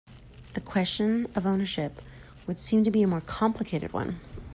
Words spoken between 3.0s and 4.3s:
a more complicated one.